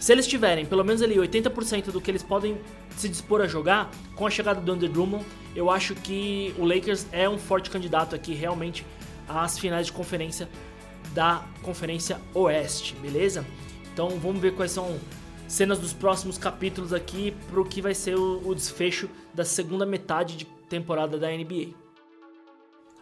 se 0.01 0.13
eles 0.13 0.27
tiverem 0.27 0.65
pelo 0.65 0.83
menos 0.83 1.03
ali 1.03 1.17
80% 1.17 1.93
do 1.93 2.01
que 2.01 2.11
eles 2.11 2.23
podem 2.23 2.59
se 2.97 3.07
dispor 3.07 3.43
a 3.43 3.47
jogar, 3.47 3.91
com 4.17 4.27
a 4.27 4.31
chegada 4.31 4.59
do 4.59 4.73
Andrew 4.73 4.91
Drummond, 4.91 5.27
eu 5.55 5.71
acho 5.71 5.95
que 5.95 6.55
o 6.59 6.65
Lakers 6.65 7.07
é 7.13 7.29
um 7.29 7.37
forte 7.37 7.69
candidato 7.69 8.17
aqui 8.17 8.33
realmente 8.33 8.85
às 9.29 9.59
finais 9.59 9.87
de 9.87 9.93
conferência 9.93 10.49
da 11.13 11.45
Conferência 11.63 12.19
Oeste, 12.33 12.95
beleza? 12.97 13.45
Então 13.93 14.09
vamos 14.19 14.41
ver 14.41 14.55
quais 14.55 14.71
são 14.71 14.99
cenas 15.47 15.79
dos 15.79 15.93
próximos 15.93 16.39
capítulos 16.39 16.95
aqui 16.95 17.35
para 17.51 17.61
o 17.61 17.65
que 17.65 17.83
vai 17.83 17.93
ser 17.93 18.17
o, 18.17 18.41
o 18.43 18.55
desfecho 18.55 19.11
da 19.35 19.45
segunda 19.45 19.85
metade 19.85 20.35
de 20.35 20.47
temporada 20.69 21.19
da 21.19 21.29
NBA. 21.29 21.75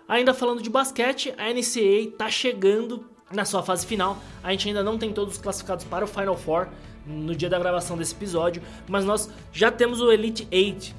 Ainda 0.08 0.34
falando 0.34 0.62
de 0.62 0.70
basquete, 0.70 1.32
a 1.38 1.44
NCAA 1.52 2.08
está 2.10 2.28
chegando 2.28 3.08
na 3.30 3.44
sua 3.44 3.62
fase 3.62 3.86
final. 3.86 4.18
A 4.42 4.50
gente 4.50 4.68
ainda 4.68 4.82
não 4.82 4.98
tem 4.98 5.12
todos 5.12 5.34
os 5.34 5.40
classificados 5.40 5.84
para 5.84 6.04
o 6.04 6.08
Final 6.08 6.36
Four 6.36 6.68
no 7.06 7.34
dia 7.34 7.48
da 7.48 7.58
gravação 7.58 7.96
desse 7.96 8.14
episódio, 8.14 8.62
mas 8.86 9.04
nós 9.04 9.30
já 9.52 9.70
temos 9.70 10.00
o 10.00 10.12
Elite 10.12 10.46
Eight. 10.50 10.94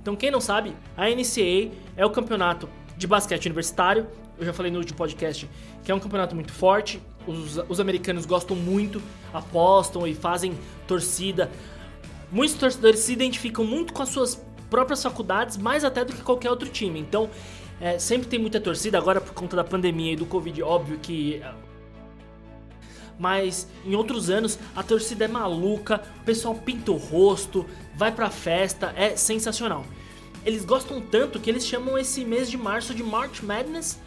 Então, 0.00 0.16
quem 0.16 0.30
não 0.30 0.40
sabe, 0.40 0.74
a 0.96 1.08
NCAA 1.08 1.72
é 1.96 2.06
o 2.06 2.10
campeonato 2.10 2.68
de 2.96 3.06
basquete 3.06 3.46
universitário. 3.46 4.06
Eu 4.38 4.46
já 4.46 4.52
falei 4.52 4.70
no 4.70 4.78
último 4.78 4.96
podcast 4.96 5.48
que 5.82 5.90
é 5.90 5.94
um 5.94 6.00
campeonato 6.00 6.34
muito 6.34 6.52
forte, 6.52 7.02
os, 7.26 7.58
os 7.68 7.80
americanos 7.80 8.26
gostam 8.26 8.56
muito, 8.56 9.02
apostam 9.32 10.06
e 10.06 10.14
fazem 10.14 10.56
torcida. 10.86 11.50
Muitos 12.30 12.56
torcedores 12.56 13.00
se 13.00 13.12
identificam 13.12 13.64
muito 13.64 13.92
com 13.92 14.02
as 14.02 14.08
suas 14.08 14.42
próprias 14.68 15.02
faculdades, 15.02 15.56
mais 15.56 15.84
até 15.84 16.04
do 16.04 16.12
que 16.12 16.22
qualquer 16.22 16.50
outro 16.50 16.68
time. 16.68 17.00
Então, 17.00 17.28
é, 17.80 17.98
sempre 17.98 18.28
tem 18.28 18.38
muita 18.38 18.60
torcida, 18.60 18.98
agora 18.98 19.20
por 19.20 19.32
conta 19.32 19.56
da 19.56 19.64
pandemia 19.64 20.12
e 20.12 20.16
do 20.16 20.26
Covid, 20.26 20.62
óbvio 20.62 20.98
que. 20.98 21.42
Mas 23.18 23.68
em 23.84 23.94
outros 23.94 24.30
anos 24.30 24.58
a 24.74 24.82
torcida 24.82 25.24
é 25.24 25.28
maluca, 25.28 26.02
o 26.20 26.24
pessoal 26.24 26.54
pinta 26.54 26.90
o 26.90 26.96
rosto, 26.96 27.66
vai 27.94 28.12
pra 28.12 28.30
festa, 28.30 28.92
é 28.96 29.16
sensacional. 29.16 29.84
Eles 30.44 30.64
gostam 30.64 31.00
tanto 31.00 31.38
que 31.38 31.50
eles 31.50 31.66
chamam 31.66 31.98
esse 31.98 32.24
mês 32.24 32.50
de 32.50 32.56
março 32.56 32.94
de 32.94 33.02
March 33.02 33.42
Madness 33.42 33.98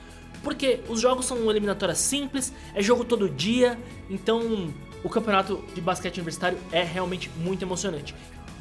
porque 0.44 0.82
os 0.90 1.00
jogos 1.00 1.26
são 1.26 1.50
eliminatórias 1.50 1.98
simples, 1.98 2.54
é 2.76 2.82
jogo 2.84 3.06
todo 3.06 3.30
dia, 3.30 3.80
então 4.10 4.74
o 5.04 5.10
campeonato 5.10 5.64
de 5.74 5.80
basquete 5.80 6.18
universitário 6.18 6.58
é 6.72 6.84
realmente 6.84 7.30
muito 7.38 7.64
emocionante. 7.64 8.14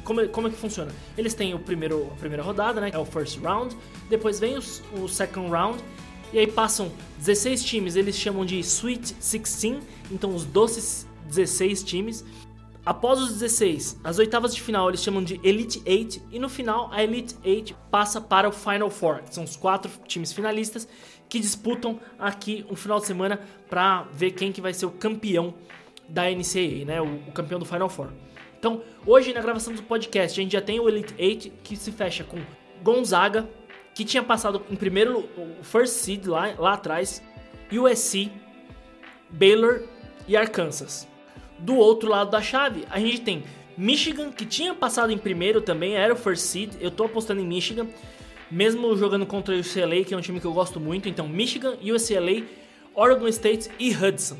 Como, 0.03 0.27
como 0.29 0.47
é 0.47 0.49
que 0.49 0.57
funciona? 0.57 0.91
Eles 1.17 1.33
têm 1.33 1.53
o 1.53 1.59
primeiro, 1.59 2.07
a 2.11 2.15
primeira 2.15 2.43
rodada, 2.43 2.81
né? 2.81 2.91
É 2.93 2.97
o 2.97 3.05
first 3.05 3.39
round. 3.39 3.75
Depois 4.09 4.39
vem 4.39 4.57
o 4.57 5.07
second 5.07 5.49
round. 5.49 5.83
E 6.31 6.39
aí 6.39 6.47
passam 6.47 6.91
16 7.19 7.63
times, 7.63 7.95
eles 7.95 8.15
chamam 8.15 8.43
de 8.43 8.57
Sweet 8.59 9.13
16. 9.13 9.83
Então 10.11 10.33
os 10.33 10.45
doces 10.45 11.07
16 11.27 11.83
times. 11.83 12.25
Após 12.85 13.17
os 13.19 13.31
16, 13.31 14.01
as 14.03 14.19
oitavas 14.19 14.53
de 14.53 14.61
final 14.61 14.89
eles 14.89 15.01
chamam 15.01 15.23
de 15.23 15.39
Elite 15.41 15.81
8 15.87 16.21
e 16.31 16.39
no 16.39 16.49
final 16.49 16.89
a 16.91 17.01
Elite 17.01 17.33
8 17.45 17.73
passa 17.89 18.19
para 18.19 18.49
o 18.49 18.51
Final 18.51 18.89
Four, 18.89 19.23
que 19.23 19.33
são 19.33 19.45
os 19.45 19.55
quatro 19.55 19.89
times 20.05 20.33
finalistas 20.33 20.85
que 21.29 21.39
disputam 21.39 21.97
aqui 22.19 22.65
um 22.69 22.75
final 22.75 22.99
de 22.99 23.05
semana 23.05 23.39
para 23.69 24.03
ver 24.13 24.31
quem 24.31 24.51
que 24.51 24.59
vai 24.59 24.73
ser 24.73 24.85
o 24.85 24.91
campeão 24.91 25.53
da 26.09 26.29
NCAA, 26.29 26.85
né? 26.85 27.01
O, 27.01 27.29
o, 27.29 27.31
campeão 27.31 27.57
do 27.57 27.65
Final 27.65 27.89
Four. 27.89 28.09
Então, 28.63 28.81
hoje 29.05 29.33
na 29.33 29.41
gravação 29.41 29.73
do 29.73 29.83
podcast, 29.83 30.39
a 30.39 30.41
gente 30.41 30.53
já 30.53 30.61
tem 30.61 30.79
o 30.79 30.87
Elite 30.87 31.13
8 31.19 31.51
que 31.65 31.75
se 31.75 31.91
fecha 31.91 32.23
com 32.23 32.37
Gonzaga, 32.81 33.45
que 33.93 34.05
tinha 34.05 34.23
passado 34.23 34.63
em 34.71 34.75
primeiro 34.77 35.29
o 35.37 35.61
first 35.61 35.95
seed 35.95 36.27
lá, 36.27 36.53
lá 36.57 36.71
atrás, 36.71 37.21
USC, 37.69 38.31
Baylor 39.29 39.81
e 40.29 40.37
Arkansas. 40.37 41.05
Do 41.59 41.75
outro 41.75 42.07
lado 42.07 42.31
da 42.31 42.41
chave, 42.41 42.85
a 42.89 43.01
gente 43.01 43.19
tem 43.19 43.43
Michigan, 43.77 44.31
que 44.31 44.45
tinha 44.45 44.73
passado 44.73 45.11
em 45.11 45.17
primeiro 45.17 45.59
também, 45.59 45.97
era 45.97 46.13
o 46.13 46.15
first 46.15 46.43
seed. 46.43 46.71
Eu 46.79 46.89
tô 46.89 47.03
apostando 47.03 47.41
em 47.41 47.45
Michigan 47.45 47.85
mesmo 48.49 48.95
jogando 48.95 49.25
contra 49.25 49.53
o 49.53 49.59
UCLA, 49.59 50.05
que 50.05 50.13
é 50.13 50.17
um 50.17 50.21
time 50.21 50.39
que 50.39 50.47
eu 50.47 50.53
gosto 50.53 50.79
muito. 50.79 51.09
Então, 51.09 51.27
Michigan, 51.27 51.73
UCLA, 51.81 52.47
Oregon 52.95 53.27
State 53.27 53.69
e 53.77 53.93
Hudson. 53.93 54.37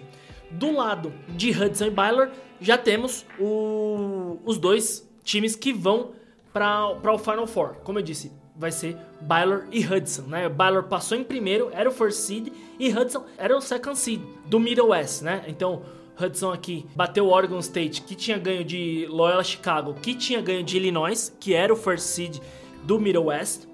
Do 0.49 0.71
lado 0.71 1.11
de 1.27 1.51
Hudson 1.51 1.87
e 1.87 1.89
Baylor, 1.89 2.29
já 2.63 2.77
temos 2.77 3.25
o, 3.39 4.39
os 4.45 4.57
dois 4.57 5.07
times 5.23 5.55
que 5.55 5.73
vão 5.73 6.11
para 6.51 7.13
o 7.13 7.17
Final 7.17 7.45
Four. 7.45 7.75
Como 7.83 7.99
eu 7.99 8.03
disse, 8.03 8.31
vai 8.55 8.71
ser 8.71 8.97
Baylor 9.21 9.65
e 9.71 9.85
Hudson, 9.85 10.23
né? 10.23 10.47
Baylor 10.47 10.83
passou 10.83 11.17
em 11.17 11.23
primeiro, 11.23 11.69
era 11.73 11.89
o 11.89 11.91
first 11.91 12.19
seed, 12.19 12.47
e 12.79 12.89
Hudson 12.89 13.25
era 13.37 13.55
o 13.55 13.61
second 13.61 13.97
seed 13.97 14.21
do 14.45 14.59
Middle 14.59 14.89
West, 14.89 15.23
né? 15.23 15.43
Então, 15.47 15.83
Hudson 16.19 16.51
aqui 16.51 16.85
bateu 16.95 17.27
Oregon 17.27 17.59
State, 17.59 18.03
que 18.03 18.15
tinha 18.15 18.37
ganho 18.37 18.63
de 18.63 19.07
Loyola 19.09 19.43
Chicago, 19.43 19.95
que 19.95 20.15
tinha 20.15 20.41
ganho 20.41 20.63
de 20.63 20.77
Illinois, 20.77 21.35
que 21.39 21.53
era 21.53 21.73
o 21.73 21.75
first 21.75 22.05
seed 22.05 22.37
do 22.83 22.99
Middle 22.99 23.25
West. 23.25 23.67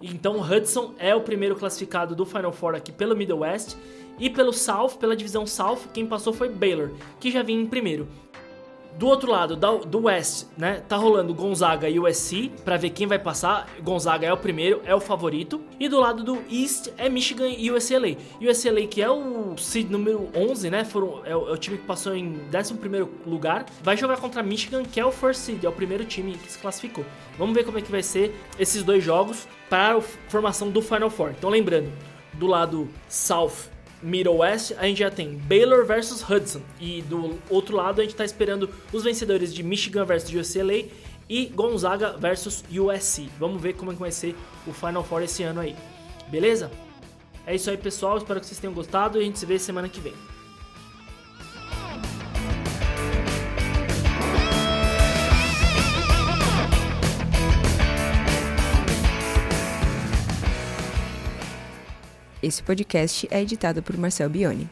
Então 0.00 0.40
Hudson 0.40 0.94
é 0.98 1.14
o 1.14 1.20
primeiro 1.20 1.56
classificado 1.56 2.14
do 2.14 2.26
Final 2.26 2.52
Four 2.52 2.74
aqui 2.74 2.92
pelo 2.92 3.16
Middle 3.16 3.40
West. 3.40 3.76
E 4.18 4.30
pelo 4.30 4.52
South, 4.52 4.90
pela 5.00 5.16
divisão 5.16 5.44
South, 5.46 5.88
quem 5.92 6.06
passou 6.06 6.32
foi 6.32 6.48
Baylor, 6.48 6.92
que 7.18 7.30
já 7.30 7.42
vinha 7.42 7.60
em 7.60 7.66
primeiro. 7.66 8.06
Do 8.96 9.08
outro 9.08 9.28
lado, 9.28 9.56
do 9.56 10.04
West, 10.04 10.46
né, 10.56 10.80
tá 10.88 10.96
rolando 10.96 11.34
Gonzaga 11.34 11.88
e 11.88 11.98
USC 11.98 12.52
para 12.64 12.76
ver 12.76 12.90
quem 12.90 13.08
vai 13.08 13.18
passar. 13.18 13.68
Gonzaga 13.82 14.24
é 14.24 14.32
o 14.32 14.36
primeiro, 14.36 14.80
é 14.84 14.94
o 14.94 15.00
favorito. 15.00 15.60
E 15.80 15.88
do 15.88 15.98
lado 15.98 16.22
do 16.22 16.40
East 16.48 16.90
é 16.96 17.08
Michigan 17.08 17.48
e 17.48 17.72
UCLA. 17.72 18.16
UCLA 18.40 18.86
que 18.86 19.02
é 19.02 19.10
o 19.10 19.56
seed 19.56 19.90
número 19.90 20.28
11, 20.34 20.70
né, 20.70 20.84
foram, 20.84 21.22
é, 21.24 21.34
o, 21.34 21.48
é 21.48 21.52
o 21.52 21.56
time 21.56 21.76
que 21.76 21.84
passou 21.84 22.14
em 22.14 22.40
11 22.54 22.74
lugar, 23.26 23.66
vai 23.82 23.96
jogar 23.96 24.16
contra 24.18 24.42
Michigan, 24.44 24.84
que 24.84 25.00
é 25.00 25.04
o 25.04 25.10
first 25.10 25.40
seed, 25.40 25.64
é 25.64 25.68
o 25.68 25.72
primeiro 25.72 26.04
time 26.04 26.32
que 26.36 26.52
se 26.52 26.58
classificou. 26.58 27.04
Vamos 27.36 27.54
ver 27.54 27.64
como 27.64 27.78
é 27.78 27.82
que 27.82 27.90
vai 27.90 28.02
ser 28.02 28.32
esses 28.60 28.84
dois 28.84 29.02
jogos 29.02 29.48
para 29.68 29.96
a 29.96 30.00
formação 30.00 30.70
do 30.70 30.80
Final 30.80 31.10
Four. 31.10 31.30
Então 31.30 31.50
lembrando, 31.50 31.90
do 32.34 32.46
lado 32.46 32.88
South 33.08 33.73
Middle 34.04 34.36
West, 34.36 34.72
a 34.76 34.86
gente 34.86 34.98
já 34.98 35.10
tem 35.10 35.34
Baylor 35.34 35.86
versus 35.86 36.22
Hudson. 36.28 36.60
E 36.78 37.00
do 37.02 37.38
outro 37.48 37.74
lado, 37.74 38.00
a 38.00 38.04
gente 38.04 38.12
está 38.12 38.24
esperando 38.24 38.68
os 38.92 39.02
vencedores 39.02 39.52
de 39.52 39.62
Michigan 39.62 40.04
versus 40.04 40.30
UCLA 40.30 40.84
e 41.26 41.46
Gonzaga 41.46 42.14
versus 42.18 42.62
USC. 42.70 43.30
Vamos 43.38 43.62
ver 43.62 43.72
como 43.72 43.92
é 43.92 43.94
que 43.94 44.00
vai 44.00 44.12
ser 44.12 44.36
o 44.66 44.74
Final 44.74 45.02
Four 45.02 45.22
esse 45.22 45.42
ano 45.42 45.60
aí. 45.60 45.74
Beleza? 46.28 46.70
É 47.46 47.54
isso 47.54 47.70
aí, 47.70 47.78
pessoal. 47.78 48.18
Espero 48.18 48.40
que 48.40 48.46
vocês 48.46 48.60
tenham 48.60 48.74
gostado 48.74 49.18
e 49.18 49.22
a 49.22 49.24
gente 49.24 49.38
se 49.38 49.46
vê 49.46 49.58
semana 49.58 49.88
que 49.88 50.00
vem. 50.00 50.12
Esse 62.44 62.62
podcast 62.62 63.26
é 63.30 63.40
editado 63.40 63.82
por 63.82 63.96
Marcel 63.96 64.28
Bione. 64.28 64.68